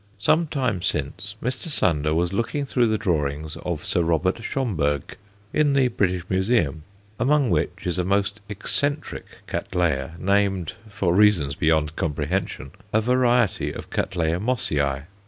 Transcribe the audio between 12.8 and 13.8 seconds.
a variety